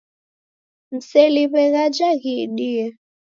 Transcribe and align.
Mseliw'e 0.93 1.63
ghaja 1.73 2.09
ghiidie. 2.21 2.85